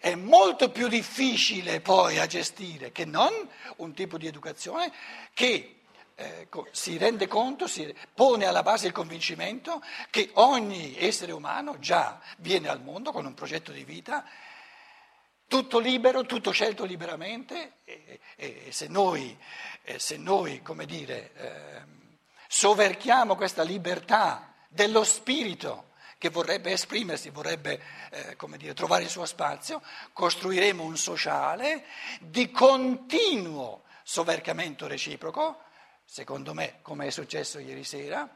è 0.02 0.14
molto 0.16 0.72
più 0.72 0.90
difficile 0.90 1.80
poi 1.80 2.20
a 2.20 2.26
gestire 2.26 2.92
che 2.92 3.06
non 3.06 3.32
un 3.78 3.94
tipo 3.94 4.18
di 4.18 4.28
educazione 4.28 4.92
che 5.34 5.80
eh, 6.16 6.50
si 6.72 6.98
rende 6.98 7.28
conto, 7.28 7.66
si 7.66 7.96
pone 8.14 8.44
alla 8.44 8.62
base 8.62 8.88
il 8.88 8.92
convincimento 8.92 9.82
che 10.10 10.32
ogni 10.34 10.98
essere 10.98 11.32
umano 11.32 11.80
già 11.80 12.20
viene 12.40 12.68
al 12.68 12.82
mondo 12.82 13.14
con 13.14 13.26
un 13.26 13.34
progetto 13.34 13.72
di 13.72 13.86
vita 13.86 14.26
tutto 15.50 15.80
libero, 15.80 16.26
tutto 16.26 16.52
scelto 16.52 16.86
liberamente 16.86 17.74
e, 17.84 18.20
e, 18.36 18.64
e 18.68 18.72
se 18.72 18.88
noi, 18.88 19.38
e 19.82 19.98
se 20.00 20.16
noi 20.16 20.62
dire, 20.86 21.32
eh, 21.34 21.82
soverchiamo 22.48 23.36
questa 23.36 23.64
libertà 23.64 24.54
dello 24.70 25.04
spirito 25.04 25.88
che 26.20 26.30
vorrebbe 26.30 26.72
esprimersi, 26.72 27.32
vorrebbe 27.32 27.82
eh, 28.12 28.38
dire, 28.58 28.74
trovare 28.74 29.04
il 29.04 29.10
suo 29.10 29.26
spazio, 29.26 29.82
costruiremo 30.14 30.84
un 30.84 30.98
sociale 30.98 31.86
di 32.20 32.52
continuo 32.52 33.84
soverchiamento 34.04 34.86
reciproco 34.86 35.64
secondo 36.06 36.54
me, 36.54 36.80
come 36.82 37.08
è 37.08 37.10
successo 37.10 37.60
ieri 37.60 37.84
sera, 37.84 38.28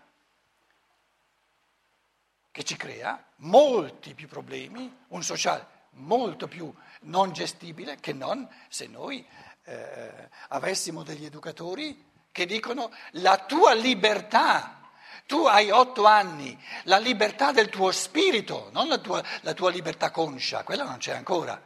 che 2.52 2.64
ci 2.64 2.76
crea 2.76 3.32
molti 3.38 4.14
più 4.14 4.28
problemi, 4.28 5.06
un 5.08 5.24
sociale 5.24 5.73
molto 5.94 6.48
più 6.48 6.74
non 7.02 7.32
gestibile 7.32 7.98
che 8.00 8.14
non 8.14 8.48
se 8.68 8.88
noi 8.88 9.26
eh, 9.66 10.30
avessimo 10.50 11.04
degli 11.04 11.26
educatori 11.26 12.12
che 12.32 12.46
dicono 12.46 12.92
la 13.12 13.38
tua 13.38 13.74
libertà, 13.74 14.82
tu 15.26 15.46
hai 15.46 15.70
otto 15.70 16.06
anni, 16.06 16.58
la 16.84 16.98
libertà 16.98 17.52
del 17.52 17.70
tuo 17.70 17.92
spirito, 17.92 18.70
non 18.72 18.88
la 18.88 18.98
tua, 18.98 19.24
la 19.42 19.54
tua 19.54 19.70
libertà 19.70 20.10
conscia, 20.12 20.64
quella 20.64 20.84
non 20.84 20.98
c'è 20.98 21.14
ancora, 21.14 21.62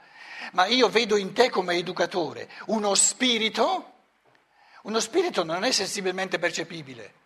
ma 0.51 0.65
io 0.65 0.89
vedo 0.89 1.15
in 1.15 1.33
te 1.33 1.49
come 1.49 1.75
educatore 1.75 2.49
uno 2.67 2.93
spirito 2.95 3.93
uno 4.87 5.01
spirito 5.01 5.43
non 5.43 5.65
è 5.65 5.71
sensibilmente 5.71 6.39
percepibile. 6.39 7.16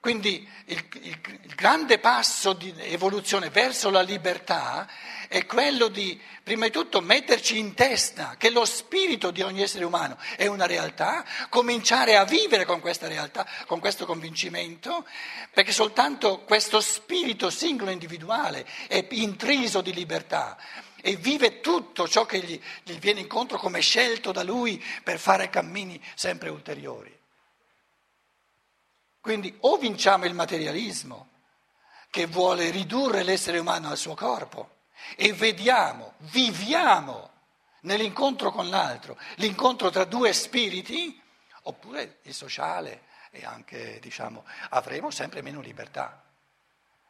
Quindi 0.00 0.48
il, 0.66 0.84
il, 1.02 1.18
il, 1.42 1.54
grande 1.56 1.98
passo 1.98 2.52
di 2.52 2.72
evoluzione 2.78 3.50
verso 3.50 3.90
la 3.90 4.00
libertà 4.00 4.88
è 5.26 5.44
quello 5.44 5.88
di, 5.88 6.18
prima 6.44 6.66
di 6.66 6.70
tutto, 6.70 7.00
metterci 7.00 7.58
in 7.58 7.74
testa 7.74 8.36
che 8.38 8.50
lo 8.50 8.64
spirito 8.64 9.32
di 9.32 9.42
ogni 9.42 9.60
essere 9.60 9.84
umano 9.84 10.16
è 10.36 10.46
una 10.46 10.66
realtà, 10.66 11.24
cominciare 11.48 12.16
a 12.16 12.24
vivere 12.24 12.64
con 12.64 12.78
questa 12.78 13.08
realtà, 13.08 13.44
con 13.66 13.80
questo 13.80 14.06
convincimento, 14.06 15.04
perché 15.52 15.72
soltanto 15.72 16.42
questo 16.42 16.80
spirito 16.80 17.50
singolo 17.50 17.90
individuale 17.90 18.64
è 18.86 19.04
intriso 19.10 19.80
di 19.80 19.92
libertà 19.92 20.56
e 21.02 21.16
vive 21.16 21.60
tutto 21.60 22.06
ciò 22.06 22.24
che 22.24 22.38
gli, 22.38 22.60
gli 22.84 22.98
viene 22.98 23.20
incontro 23.20 23.58
come 23.58 23.80
scelto 23.80 24.30
da 24.30 24.44
lui 24.44 24.82
per 25.02 25.18
fare 25.18 25.50
cammini 25.50 26.00
sempre 26.14 26.50
ulteriori. 26.50 27.17
Quindi 29.28 29.54
o 29.60 29.76
vinciamo 29.76 30.24
il 30.24 30.32
materialismo 30.32 31.28
che 32.08 32.24
vuole 32.24 32.70
ridurre 32.70 33.22
l'essere 33.22 33.58
umano 33.58 33.90
al 33.90 33.98
suo 33.98 34.14
corpo 34.14 34.76
e 35.16 35.34
vediamo, 35.34 36.14
viviamo 36.30 37.30
nell'incontro 37.80 38.50
con 38.50 38.70
l'altro, 38.70 39.18
l'incontro 39.34 39.90
tra 39.90 40.06
due 40.06 40.32
spiriti, 40.32 41.20
oppure 41.64 42.20
il 42.22 42.32
sociale 42.32 43.02
e 43.30 43.44
anche, 43.44 43.98
diciamo, 44.00 44.46
avremo 44.70 45.10
sempre 45.10 45.42
meno 45.42 45.60
libertà. 45.60 46.24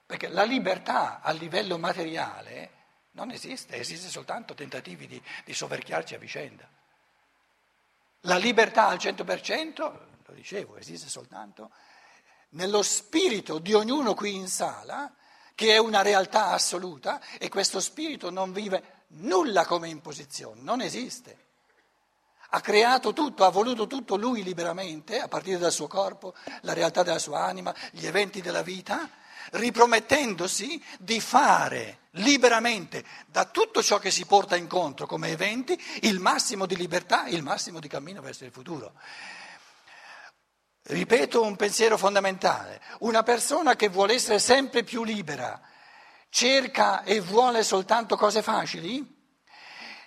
Perché 0.05 0.27
la 0.27 0.43
libertà 0.43 1.21
a 1.21 1.31
livello 1.31 1.79
materiale 1.79 2.71
non 3.13 3.31
esiste, 3.31 3.77
esiste 3.77 4.09
soltanto 4.09 4.55
tentativi 4.55 5.07
di, 5.07 5.23
di 5.45 5.55
soverchiarci 5.55 6.17
a 6.17 6.19
vicenda. 6.19 6.69
La 8.23 8.39
libertà 8.39 8.89
al 8.89 8.97
100%, 8.97 9.77
lo 10.27 10.35
dicevo, 10.35 10.79
esiste 10.79 11.09
soltanto 11.09 11.71
nello 12.51 12.83
spirito 12.83 13.59
di 13.59 13.75
ognuno 13.75 14.15
qui 14.15 14.35
in 14.35 14.49
sala, 14.49 15.13
che 15.55 15.75
è 15.75 15.79
una 15.79 16.03
realtà 16.03 16.51
assoluta 16.51 17.21
e 17.39 17.49
questo 17.49 17.81
spirito 17.81 18.31
non 18.31 18.53
vive 18.53 19.05
nulla 19.09 19.67
come 19.67 19.89
imposizione, 19.89 20.61
non 20.63 20.81
esiste. 20.81 21.47
Ha 22.51 22.61
creato 22.61 23.13
tutto, 23.13 23.45
ha 23.45 23.51
voluto 23.51 23.87
tutto 23.87 24.17
lui 24.17 24.43
liberamente, 24.43 25.21
a 25.21 25.29
partire 25.29 25.59
dal 25.59 25.73
suo 25.73 25.87
corpo, 25.87 26.35
la 26.63 26.73
realtà 26.73 27.03
della 27.03 27.19
sua 27.19 27.45
anima, 27.45 27.75
gli 27.91 28.07
eventi 28.07 28.41
della 28.41 28.63
vita, 28.63 29.11
ripromettendosi 29.51 30.83
di 30.99 31.21
fare 31.21 31.99
liberamente 32.13 33.05
da 33.27 33.45
tutto 33.45 33.83
ciò 33.83 33.99
che 33.99 34.11
si 34.11 34.25
porta 34.27 34.57
incontro 34.57 35.07
come 35.07 35.29
eventi 35.29 35.79
il 36.03 36.21
massimo 36.21 36.67
di 36.67 36.77
libertà, 36.77 37.27
il 37.27 37.43
massimo 37.43 37.81
di 37.81 37.89
cammino 37.89 38.21
verso 38.21 38.45
il 38.45 38.53
futuro. 38.53 38.95
Ripeto 40.89 41.43
un 41.43 41.55
pensiero 41.55 41.99
fondamentale, 41.99 42.81
una 43.01 43.23
persona 43.23 43.77
che 43.77 43.91
vuole 43.91 44.15
essere 44.15 44.39
sempre 44.39 44.85
più 44.85 45.05
libera 45.05 45.61
cerca 46.31 47.03
e 47.03 47.21
vuole 47.21 47.63
soltanto 47.63 48.17
cose 48.17 48.41
facili? 48.41 49.17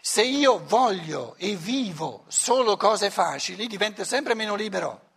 Se 0.01 0.23
io 0.23 0.63
voglio 0.65 1.35
e 1.37 1.55
vivo 1.55 2.25
solo 2.29 2.77
cose 2.77 3.11
facili 3.11 3.67
divento 3.67 4.03
sempre 4.03 4.33
meno 4.33 4.55
libero 4.55 5.09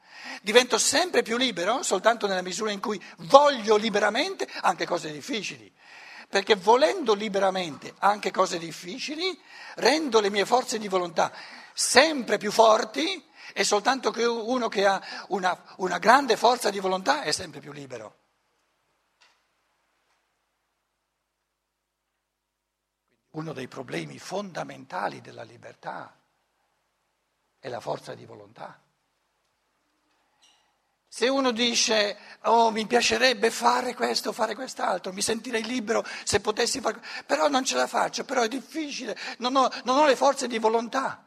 divento 0.43 0.77
sempre 0.77 1.23
più 1.23 1.39
libero 1.39 1.83
soltanto 1.83 2.27
nella 2.27 2.43
misura 2.43 2.71
in 2.71 2.81
cui 2.81 3.03
voglio 3.21 3.77
liberamente 3.77 4.47
anche 4.61 4.85
cose 4.85 5.11
difficili. 5.11 5.73
Perché 6.29 6.57
volendo 6.57 7.15
liberamente 7.15 7.95
anche 8.01 8.31
cose 8.31 8.59
difficili, 8.59 9.39
rendo 9.77 10.21
le 10.21 10.29
mie 10.29 10.45
forze 10.45 10.79
di 10.79 10.89
volontà 10.89 11.33
sempre 11.73 12.37
più 12.37 12.53
forti 12.53 13.33
e 13.57 13.63
soltanto 13.63 14.11
che 14.11 14.25
uno 14.25 14.67
che 14.67 14.85
ha 14.85 15.01
una, 15.29 15.57
una 15.77 15.99
grande 15.99 16.37
forza 16.37 16.71
di 16.71 16.81
volontà 16.81 17.23
è 17.23 17.31
sempre 17.31 17.61
più 17.61 17.71
libero. 17.71 18.17
Uno 23.31 23.53
dei 23.53 23.69
problemi 23.69 24.19
fondamentali 24.19 25.21
della 25.21 25.45
libertà 25.45 26.13
è 27.61 27.69
la 27.69 27.79
forza 27.79 28.15
di 28.15 28.25
volontà. 28.25 28.77
Se 31.07 31.29
uno 31.29 31.53
dice, 31.53 32.19
oh 32.43 32.73
mi 32.73 32.89
piacerebbe 32.89 33.53
fare 33.53 33.95
questo, 33.95 34.33
fare 34.33 34.57
quest'altro, 34.57 35.13
mi 35.13 35.23
sentirei 35.23 35.63
libero 35.63 36.05
se 36.25 36.41
potessi 36.41 36.81
fare, 36.81 37.01
però 37.25 37.47
non 37.47 37.65
ce 37.65 37.77
la 37.77 37.87
faccio, 37.87 38.25
però 38.25 38.43
è 38.43 38.49
difficile, 38.49 39.17
non 39.39 39.55
ho, 39.55 39.71
non 39.85 39.97
ho 39.99 40.07
le 40.07 40.17
forze 40.17 40.49
di 40.49 40.59
volontà. 40.59 41.25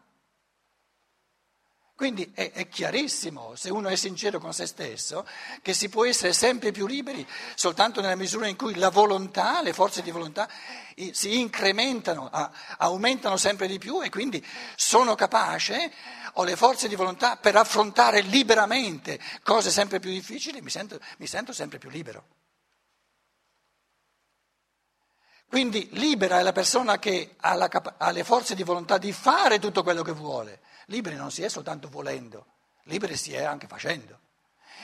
Quindi 1.98 2.32
è, 2.36 2.52
è, 2.52 2.70
chiarissimo, 2.70 3.56
se 3.56 3.72
uno 3.72 3.88
è 3.90 3.96
sincero 3.96 4.38
con 4.38 4.54
se 4.54 4.68
stesso, 4.68 5.28
che 5.64 5.74
si 5.74 5.90
può 5.90 6.06
essere 6.06 6.32
sempre 6.32 6.72
più 6.72 6.86
liberi 6.86 7.28
soltanto 7.56 8.02
nella 8.02 8.16
misura 8.16 8.46
in 8.46 8.56
cui 8.56 8.76
la 8.76 8.90
volontà, 8.90 9.64
le 9.64 9.74
forze 9.74 10.04
di 10.04 10.12
volontà 10.12 10.48
si 11.12 11.40
incrementano, 11.40 12.30
aumentano 12.78 13.36
sempre 13.36 13.66
di 13.66 13.80
più 13.80 14.04
e 14.04 14.12
quindi 14.12 14.46
sono 14.76 15.16
capace 15.16 15.92
ho 16.34 16.44
le 16.44 16.56
forze 16.56 16.88
di 16.88 16.94
volontà 16.94 17.36
per 17.36 17.56
affrontare 17.56 18.22
liberamente 18.22 19.20
cose 19.42 19.72
sempre 19.72 20.00
più 20.00 20.12
difficili, 20.12 20.62
mi 20.62 20.70
sento, 20.70 21.00
mi 21.18 21.26
sento 21.26 21.52
sempre 21.52 21.80
più 21.80 21.90
libero. 21.90 22.47
Quindi 25.50 25.88
libera 25.94 26.40
è 26.40 26.44
la 26.44 26.52
persona 26.52 27.00
che 27.00 27.36
ha, 27.40 27.54
la, 27.54 27.70
ha, 27.98 28.12
le 28.12 28.24
forze 28.24 28.54
di 28.54 28.64
volontà 28.64 28.98
di 28.98 29.14
fare 29.14 29.60
tutto 29.60 29.82
quello 29.82 30.04
che 30.04 30.12
vuole. 30.12 30.60
Liberi 30.88 31.16
non 31.16 31.32
si 31.32 31.42
è 31.44 31.50
soltanto 31.50 31.88
volendo, 31.90 32.46
liberi 32.84 33.16
si 33.16 33.34
è 33.34 33.44
anche 33.44 33.68
facendo. 33.68 34.20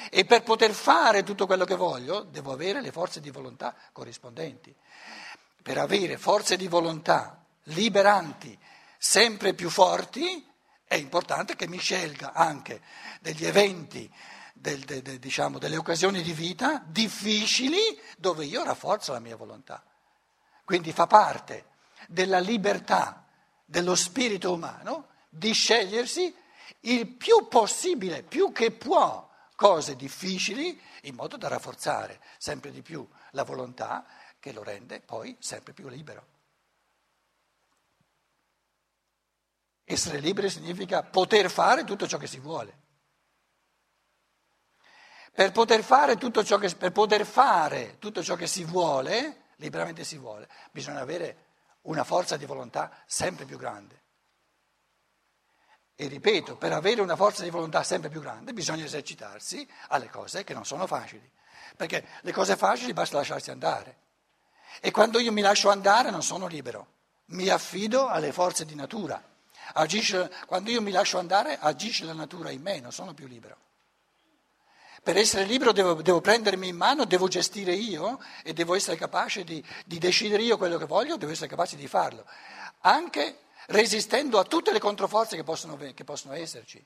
E 0.09 0.25
per 0.25 0.43
poter 0.43 0.73
fare 0.73 1.23
tutto 1.23 1.45
quello 1.45 1.65
che 1.65 1.75
voglio 1.75 2.21
devo 2.21 2.51
avere 2.51 2.81
le 2.81 2.91
forze 2.91 3.19
di 3.19 3.29
volontà 3.29 3.75
corrispondenti. 3.91 4.73
per 5.61 5.77
avere 5.77 6.17
forze 6.17 6.57
di 6.57 6.67
volontà 6.67 7.41
liberanti 7.67 8.57
sempre 8.97 9.53
più 9.53 9.69
forti, 9.69 10.45
è 10.85 10.95
importante 10.95 11.55
che 11.55 11.67
mi 11.67 11.77
scelga 11.77 12.33
anche 12.33 12.81
degli 13.21 13.45
eventi, 13.45 14.11
del, 14.53 14.79
de, 14.81 15.01
de, 15.01 15.19
diciamo, 15.19 15.57
delle 15.57 15.77
occasioni 15.77 16.21
di 16.21 16.33
vita 16.33 16.83
difficili 16.85 17.99
dove 18.17 18.45
io 18.45 18.63
rafforzo 18.63 19.13
la 19.13 19.19
mia 19.19 19.35
volontà. 19.35 19.83
Quindi 20.63 20.91
fa 20.91 21.07
parte 21.07 21.71
della 22.07 22.39
libertà 22.39 23.25
dello 23.65 23.95
spirito 23.95 24.53
umano 24.53 25.09
di 25.29 25.51
scegliersi 25.51 26.33
il 26.81 27.07
più 27.07 27.47
possibile, 27.47 28.23
più 28.23 28.51
che 28.51 28.71
può, 28.71 29.29
cose 29.55 29.95
difficili 29.95 30.79
in 31.03 31.15
modo 31.15 31.37
da 31.37 31.47
rafforzare 31.47 32.19
sempre 32.37 32.71
di 32.71 32.81
più 32.81 33.07
la 33.31 33.43
volontà 33.43 34.05
che 34.39 34.51
lo 34.51 34.63
rende 34.63 34.99
poi 34.99 35.35
sempre 35.39 35.73
più 35.73 35.87
libero. 35.87 36.27
Essere 39.85 40.19
liberi 40.19 40.49
significa 40.49 41.03
poter 41.03 41.49
fare 41.49 41.83
tutto 41.83 42.07
ciò 42.07 42.17
che 42.17 42.27
si 42.27 42.39
vuole. 42.39 42.81
Per 45.33 45.51
poter 45.51 45.83
fare 45.83 46.15
tutto 46.15 46.43
ciò 46.43 46.57
che, 46.57 46.69
poter 46.91 47.25
fare 47.25 47.97
tutto 47.99 48.23
ciò 48.23 48.35
che 48.35 48.47
si 48.47 48.63
vuole, 48.63 49.42
liberamente 49.57 50.03
si 50.03 50.17
vuole, 50.17 50.47
bisogna 50.71 51.01
avere 51.01 51.51
una 51.81 52.03
forza 52.03 52.37
di 52.37 52.45
volontà 52.45 52.91
sempre 53.05 53.45
più 53.45 53.57
grande. 53.57 54.01
E 55.95 56.07
ripeto, 56.07 56.57
per 56.57 56.73
avere 56.73 57.01
una 57.01 57.15
forza 57.15 57.43
di 57.43 57.49
volontà 57.49 57.83
sempre 57.83 58.09
più 58.09 58.19
grande 58.19 58.53
bisogna 58.53 58.83
esercitarsi 58.83 59.67
alle 59.89 60.09
cose 60.09 60.43
che 60.43 60.53
non 60.53 60.65
sono 60.65 60.87
facili, 60.87 61.29
perché 61.75 62.07
le 62.21 62.31
cose 62.31 62.55
facili 62.55 62.93
basta 62.93 63.17
lasciarsi 63.17 63.51
andare. 63.51 63.97
E 64.81 64.91
quando 64.91 65.19
io 65.19 65.31
mi 65.31 65.41
lascio 65.41 65.69
andare 65.69 66.09
non 66.09 66.23
sono 66.23 66.47
libero, 66.47 66.87
mi 67.25 67.47
affido 67.49 68.07
alle 68.07 68.31
forze 68.31 68.65
di 68.65 68.75
natura. 68.75 69.21
Agisce, 69.73 70.31
quando 70.45 70.71
io 70.71 70.81
mi 70.81 70.91
lascio 70.91 71.19
andare 71.19 71.57
agisce 71.59 72.05
la 72.05 72.13
natura 72.13 72.49
in 72.49 72.61
me, 72.61 72.79
non 72.79 72.91
sono 72.91 73.13
più 73.13 73.27
libero. 73.27 73.57
Per 75.03 75.17
essere 75.17 75.43
libero 75.43 75.73
devo, 75.73 76.01
devo 76.01 76.21
prendermi 76.21 76.69
in 76.69 76.77
mano, 76.77 77.03
devo 77.03 77.27
gestire 77.27 77.73
io 77.73 78.23
e 78.41 78.53
devo 78.53 78.73
essere 78.73 78.95
capace 78.95 79.43
di, 79.43 79.61
di 79.85 79.97
decidere 79.97 80.43
io 80.43 80.57
quello 80.57 80.77
che 80.77 80.85
voglio, 80.85 81.17
devo 81.17 81.33
essere 81.33 81.49
capace 81.49 81.75
di 81.75 81.89
farlo, 81.89 82.25
anche 82.79 83.39
resistendo 83.67 84.39
a 84.39 84.45
tutte 84.45 84.71
le 84.71 84.79
controforze 84.79 85.35
che 85.35 85.43
possono, 85.43 85.75
che 85.75 86.03
possono 86.05 86.33
esserci. 86.35 86.85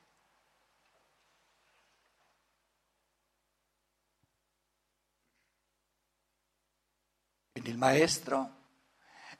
Quindi 7.52 7.70
il 7.70 7.78
maestro 7.78 8.54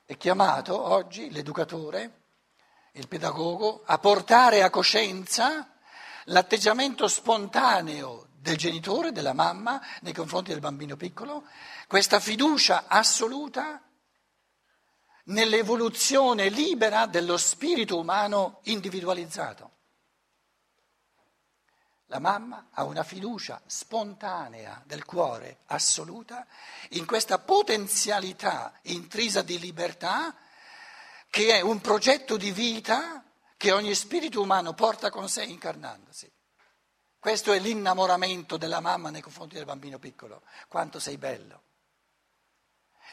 è 0.05 0.17
chiamato 0.17 0.81
oggi, 0.81 1.33
l'educatore, 1.33 2.21
il 2.93 3.09
pedagogo, 3.09 3.83
a 3.85 3.99
portare 3.99 4.63
a 4.63 4.71
coscienza 4.71 5.69
l'atteggiamento 6.27 7.09
spontaneo 7.09 8.28
del 8.41 8.57
genitore, 8.57 9.13
della 9.13 9.33
mamma, 9.33 9.81
nei 10.03 10.13
confronti 10.13 10.51
del 10.51 10.61
bambino 10.61 10.97
piccolo, 10.97 11.45
questa 11.87 12.21
fiducia 12.21 12.85
assoluta 12.87 13.83
nell'evoluzione 15.25 16.49
libera 16.49 17.07
dello 17.07 17.37
spirito 17.37 17.99
umano 17.99 18.61
individualizzato. 18.65 19.73
La 22.11 22.21
mamma 22.21 22.69
ha 22.73 22.85
una 22.85 23.03
fiducia 23.03 23.61
spontanea 23.67 24.83
del 24.87 25.05
cuore 25.05 25.59
assoluta 25.67 26.47
in 26.91 27.05
questa 27.05 27.39
potenzialità 27.39 28.73
intrisa 28.83 29.43
di 29.43 29.59
libertà 29.59 30.35
che 31.29 31.57
è 31.57 31.61
un 31.61 31.83
progetto 31.83 32.39
di 32.39 32.51
vita 32.51 33.23
che 33.59 33.73
ogni 33.73 33.95
spirito 33.95 34.41
umano 34.41 34.73
porta 34.73 35.11
con 35.11 35.29
sé 35.29 35.43
incarnandosi. 35.43 36.33
Questo 37.21 37.53
è 37.53 37.59
l'innamoramento 37.59 38.57
della 38.57 38.81
mamma 38.81 39.11
nei 39.11 39.21
confronti 39.21 39.57
del 39.57 39.65
bambino 39.65 39.99
piccolo, 39.99 40.43
quanto 40.69 41.01
sei 41.01 41.19
bello. 41.19 41.63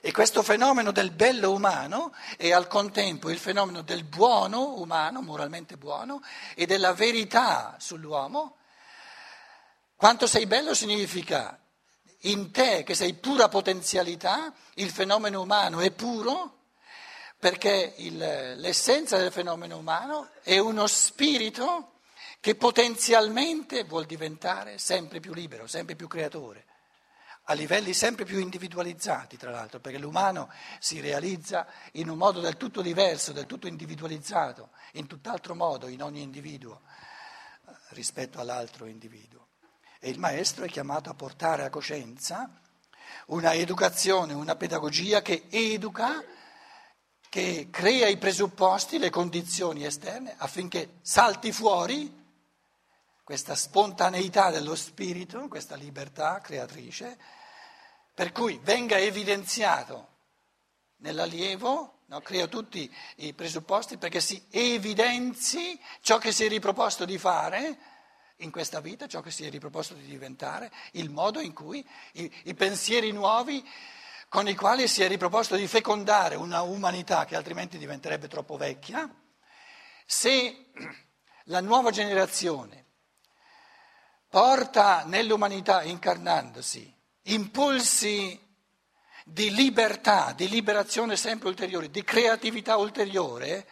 E 0.02 0.12
questo 0.12 0.44
fenomeno 0.44 0.92
del 0.92 1.10
bello 1.10 1.52
umano 1.52 2.14
è 2.38 2.52
al 2.52 2.68
contempo 2.68 3.32
il 3.32 3.40
fenomeno 3.40 3.82
del 3.82 4.04
buono 4.04 4.76
umano, 4.80 5.22
moralmente 5.22 5.78
buono, 5.78 6.22
e 6.54 6.68
della 6.68 6.94
verità 6.94 7.76
sull'uomo. 7.80 8.58
Quanto 9.96 10.28
sei 10.28 10.46
bello 10.46 10.76
significa 10.76 11.60
in 12.22 12.52
te 12.52 12.84
che 12.84 12.94
sei 12.94 13.14
pura 13.14 13.48
potenzialità, 13.48 14.54
il 14.76 14.92
fenomeno 14.92 15.42
umano 15.42 15.80
è 15.80 15.90
puro 15.92 16.66
perché 17.40 17.94
il, 17.98 18.18
l'essenza 18.58 19.18
del 19.18 19.32
fenomeno 19.32 19.78
umano 19.78 20.30
è 20.44 20.60
uno 20.60 20.86
spirito 20.86 21.95
che 22.46 22.54
potenzialmente 22.54 23.86
vuol 23.86 24.06
diventare 24.06 24.78
sempre 24.78 25.20
più 25.20 25.34
libero, 25.34 25.66
sempre 25.66 25.96
più 25.96 26.08
creatore, 26.08 26.66
a 27.46 27.54
livelli 27.54 27.92
sempre 27.92 28.24
più 28.24 28.38
individualizzati, 28.38 29.36
tra 29.36 29.50
l'altro, 29.50 29.80
perché 29.80 29.98
l'umano 29.98 30.52
si 30.78 31.00
realizza 31.00 31.66
in 31.94 32.08
un 32.08 32.20
modo 32.20 32.42
del 32.42 32.56
tutto 32.56 32.84
diverso, 32.84 33.32
del 33.32 33.48
tutto 33.48 33.66
individualizzato, 33.66 34.70
in 34.92 35.08
tutt'altro 35.08 35.56
modo 35.56 35.88
in 35.88 36.04
ogni 36.04 36.22
individuo 36.22 36.82
eh, 37.68 37.72
rispetto 37.96 38.40
all'altro 38.40 38.86
individuo. 38.86 39.48
E 40.00 40.12
il 40.12 40.20
maestro 40.20 40.66
è 40.66 40.70
chiamato 40.70 41.10
a 41.10 41.16
portare 41.16 41.64
a 41.64 41.72
coscienza 41.72 42.62
una 43.30 43.56
educazione, 43.56 44.34
una 44.34 44.56
pedagogia 44.56 45.24
che 45.24 45.48
educa 45.50 46.24
che 47.28 47.70
crea 47.72 48.08
i 48.08 48.18
presupposti, 48.18 49.00
le 49.00 49.10
condizioni 49.10 49.84
esterne 49.84 50.36
affinché 50.38 51.00
salti 51.02 51.52
fuori 51.52 52.22
questa 53.26 53.56
spontaneità 53.56 54.52
dello 54.52 54.76
spirito, 54.76 55.48
questa 55.48 55.76
libertà 55.76 56.40
creatrice, 56.42 57.18
per 58.14 58.32
cui 58.32 58.60
venga 58.62 59.00
evidenziato 59.00 60.10
nell'allievo, 60.98 62.02
no, 62.06 62.22
crea 62.22 62.46
tutti 62.46 62.90
i 63.18 63.34
presupposti 63.34 63.98
perché 63.98 64.22
si 64.22 64.46
evidenzi 64.52 65.82
ciò 66.02 66.20
che 66.20 66.32
si 66.32 66.46
è 66.46 66.48
riproposto 66.48 67.04
di 67.04 67.18
fare 67.18 67.78
in 68.38 68.52
questa 68.52 68.80
vita, 68.80 69.08
ciò 69.08 69.22
che 69.22 69.32
si 69.32 69.44
è 69.44 69.50
riproposto 69.50 69.96
di 69.96 70.06
diventare, 70.06 70.72
il 70.92 71.10
modo 71.10 71.40
in 71.40 71.52
cui 71.52 71.84
i, 72.14 72.32
i 72.44 72.54
pensieri 72.54 73.12
nuovi 73.12 73.68
con 74.30 74.48
i 74.48 74.54
quali 74.54 74.88
si 74.88 75.02
è 75.02 75.08
riproposto 75.08 75.56
di 75.56 75.66
fecondare 75.66 76.36
una 76.36 76.62
umanità 76.62 77.26
che 77.26 77.36
altrimenti 77.36 77.80
diventerebbe 77.80 78.28
troppo 78.28 78.56
vecchia, 78.56 79.12
se 80.06 80.68
la 81.46 81.62
nuova 81.62 81.90
generazione 81.90 82.85
porta 84.28 85.04
nell'umanità 85.06 85.84
incarnandosi 85.84 86.94
impulsi 87.26 88.40
di 89.24 89.54
libertà, 89.54 90.34
di 90.34 90.48
liberazione 90.50 91.16
sempre 91.16 91.48
ulteriore, 91.48 91.90
di 91.90 92.04
creatività 92.04 92.78
ulteriore, 92.78 93.68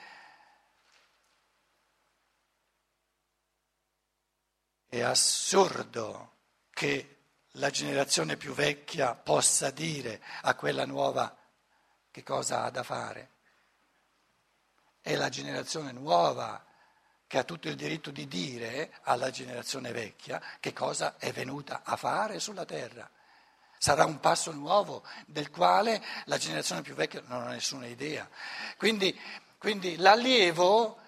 è 4.88 5.02
assurdo 5.02 6.32
che 6.72 7.10
la 7.58 7.70
generazione 7.70 8.38
più 8.38 8.54
vecchia 8.54 9.14
possa 9.14 9.70
dire 9.70 10.22
a 10.42 10.56
quella 10.56 10.86
nuova 10.86 11.36
che 12.10 12.24
cosa 12.24 12.64
ha 12.64 12.70
da 12.72 12.84
fare. 12.84 13.30
È 15.02 15.16
la 15.16 15.30
generazione 15.30 15.92
nuova 15.92 16.66
che 17.34 17.40
ha 17.40 17.44
tutto 17.44 17.68
il 17.68 17.76
diritto 17.76 18.12
di 18.12 18.28
dire 18.28 18.92
alla 19.06 19.32
generazione 19.32 19.92
vecchia 19.92 20.40
che 20.60 20.72
cosa 20.72 21.16
è 21.18 21.32
venuta 21.32 21.82
a 21.84 21.96
fare 21.96 22.40
sulla 22.40 22.64
terra. 22.64 23.10
Sarà 23.76 24.06
un 24.06 24.20
passo 24.20 24.52
nuovo 24.52 25.02
del 25.26 25.50
quale 25.50 26.00
la 26.26 26.38
generazione 26.38 26.84
più 26.84 26.94
vecchia 26.94 27.24
non 27.26 27.42
ha 27.42 27.50
nessuna 27.50 27.88
idea. 27.88 28.30
Quindi, 28.78 29.20
quindi 29.58 29.96
l'allievo 29.96 31.00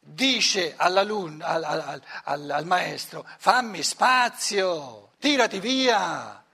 dice 0.00 0.74
al, 0.76 0.96
al, 0.96 2.02
al, 2.24 2.50
al 2.50 2.66
maestro 2.66 3.24
fammi 3.38 3.80
spazio 3.84 5.12
tirati 5.20 5.60
via, 5.60 6.44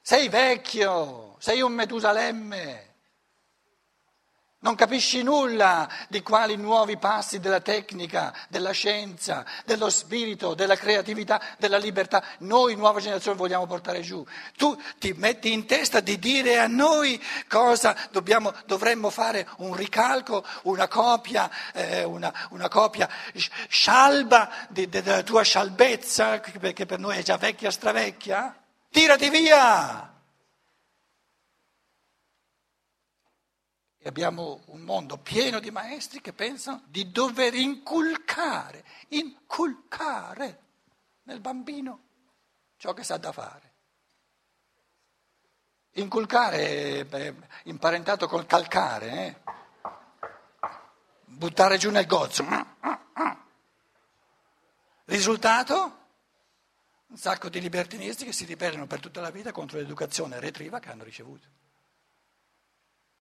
sei 0.00 0.28
vecchio, 0.28 1.34
sei 1.40 1.60
un 1.60 1.72
Metusalemme, 1.72 2.85
non 4.66 4.74
capisci 4.74 5.22
nulla 5.22 5.88
di 6.08 6.22
quali 6.22 6.56
nuovi 6.56 6.96
passi 6.96 7.38
della 7.38 7.60
tecnica, 7.60 8.34
della 8.48 8.72
scienza, 8.72 9.44
dello 9.64 9.88
spirito, 9.88 10.54
della 10.54 10.74
creatività, 10.74 11.40
della 11.56 11.78
libertà 11.78 12.20
noi, 12.38 12.74
nuova 12.74 12.98
generazione, 12.98 13.36
vogliamo 13.36 13.64
portare 13.66 14.00
giù. 14.00 14.26
Tu 14.56 14.76
ti 14.98 15.12
metti 15.12 15.52
in 15.52 15.66
testa 15.66 16.00
di 16.00 16.18
dire 16.18 16.58
a 16.58 16.66
noi 16.66 17.22
cosa 17.46 17.96
dobbiamo, 18.10 18.52
dovremmo 18.66 19.08
fare, 19.08 19.46
un 19.58 19.72
ricalco, 19.72 20.44
una 20.62 20.88
copia, 20.88 21.48
eh, 21.72 22.02
una, 22.02 22.34
una 22.50 22.68
copia 22.68 23.08
scialba 23.68 24.50
di, 24.68 24.88
della 24.88 25.22
tua 25.22 25.42
scialbezza, 25.42 26.40
perché 26.58 26.86
per 26.86 26.98
noi 26.98 27.18
è 27.18 27.22
già 27.22 27.36
vecchia, 27.36 27.70
stravecchia? 27.70 28.52
Tirati 28.90 29.30
via! 29.30 30.15
Abbiamo 34.06 34.62
un 34.66 34.82
mondo 34.82 35.18
pieno 35.18 35.58
di 35.58 35.72
maestri 35.72 36.20
che 36.20 36.32
pensano 36.32 36.82
di 36.86 37.10
dover 37.10 37.54
inculcare, 37.54 38.84
inculcare 39.08 40.60
nel 41.24 41.40
bambino 41.40 42.00
ciò 42.76 42.92
che 42.92 43.02
sa 43.02 43.16
da 43.16 43.32
fare. 43.32 43.72
Inculcare 45.94 47.08
è 47.08 47.34
imparentato 47.64 48.28
col 48.28 48.46
calcare, 48.46 49.10
eh? 49.10 49.36
buttare 51.24 51.76
giù 51.76 51.90
nel 51.90 52.06
gozzo. 52.06 52.44
Risultato? 55.06 56.04
Un 57.08 57.16
sacco 57.16 57.48
di 57.48 57.60
libertinisti 57.60 58.24
che 58.24 58.32
si 58.32 58.44
ribellano 58.44 58.86
per 58.86 59.00
tutta 59.00 59.20
la 59.20 59.30
vita 59.30 59.50
contro 59.50 59.78
l'educazione 59.78 60.38
retriva 60.38 60.78
che 60.78 60.90
hanno 60.90 61.02
ricevuto. 61.02 61.65